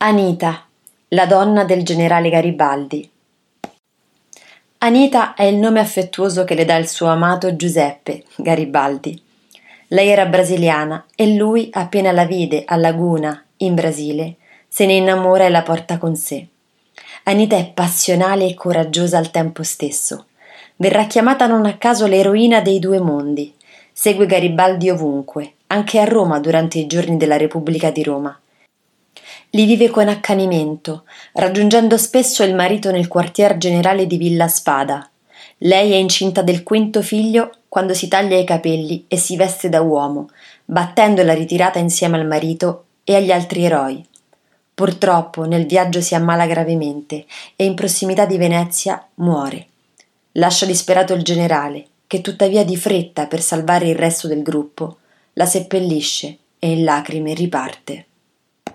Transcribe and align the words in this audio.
Anita, 0.00 0.64
la 1.08 1.26
donna 1.26 1.64
del 1.64 1.82
generale 1.82 2.30
Garibaldi. 2.30 3.10
Anita 4.78 5.34
è 5.34 5.42
il 5.42 5.56
nome 5.56 5.80
affettuoso 5.80 6.44
che 6.44 6.54
le 6.54 6.64
dà 6.64 6.76
il 6.76 6.86
suo 6.86 7.08
amato 7.08 7.56
Giuseppe 7.56 8.22
Garibaldi. 8.36 9.20
Lei 9.88 10.08
era 10.08 10.26
brasiliana 10.26 11.04
e 11.16 11.34
lui, 11.34 11.68
appena 11.72 12.12
la 12.12 12.26
vide 12.26 12.62
a 12.64 12.76
Laguna, 12.76 13.42
in 13.56 13.74
Brasile, 13.74 14.36
se 14.68 14.86
ne 14.86 14.92
innamora 14.92 15.46
e 15.46 15.48
la 15.48 15.62
porta 15.62 15.98
con 15.98 16.14
sé. 16.14 16.46
Anita 17.24 17.56
è 17.56 17.66
passionale 17.66 18.46
e 18.46 18.54
coraggiosa 18.54 19.18
al 19.18 19.32
tempo 19.32 19.64
stesso. 19.64 20.26
Verrà 20.76 21.08
chiamata 21.08 21.48
non 21.48 21.66
a 21.66 21.76
caso 21.76 22.06
l'eroina 22.06 22.60
dei 22.60 22.78
due 22.78 23.00
mondi. 23.00 23.52
Segue 23.92 24.26
Garibaldi 24.26 24.90
ovunque, 24.90 25.54
anche 25.66 25.98
a 25.98 26.04
Roma 26.04 26.38
durante 26.38 26.78
i 26.78 26.86
giorni 26.86 27.16
della 27.16 27.36
Repubblica 27.36 27.90
di 27.90 28.04
Roma 28.04 28.40
li 29.50 29.64
vive 29.64 29.88
con 29.88 30.08
accanimento, 30.08 31.04
raggiungendo 31.32 31.96
spesso 31.96 32.42
il 32.42 32.54
marito 32.54 32.90
nel 32.90 33.08
quartier 33.08 33.56
generale 33.56 34.06
di 34.06 34.16
Villa 34.16 34.48
Spada. 34.48 35.08
Lei 35.58 35.92
è 35.92 35.96
incinta 35.96 36.42
del 36.42 36.62
quinto 36.62 37.02
figlio 37.02 37.50
quando 37.68 37.94
si 37.94 38.08
taglia 38.08 38.36
i 38.36 38.44
capelli 38.44 39.06
e 39.08 39.16
si 39.16 39.36
veste 39.36 39.68
da 39.68 39.80
uomo, 39.80 40.28
battendo 40.64 41.22
la 41.22 41.34
ritirata 41.34 41.78
insieme 41.78 42.18
al 42.18 42.26
marito 42.26 42.84
e 43.04 43.16
agli 43.16 43.32
altri 43.32 43.64
eroi. 43.64 44.04
Purtroppo 44.74 45.44
nel 45.44 45.66
viaggio 45.66 46.00
si 46.00 46.14
ammala 46.14 46.46
gravemente 46.46 47.24
e 47.56 47.64
in 47.64 47.74
prossimità 47.74 48.26
di 48.26 48.36
Venezia 48.36 49.04
muore. 49.14 49.66
Lascia 50.32 50.66
disperato 50.66 51.14
il 51.14 51.22
generale, 51.22 51.86
che 52.06 52.20
tuttavia 52.20 52.64
di 52.64 52.76
fretta 52.76 53.26
per 53.26 53.40
salvare 53.40 53.88
il 53.88 53.96
resto 53.96 54.28
del 54.28 54.42
gruppo, 54.42 54.98
la 55.32 55.46
seppellisce 55.46 56.36
e 56.58 56.70
in 56.70 56.84
lacrime 56.84 57.34
riparte. 57.34 58.07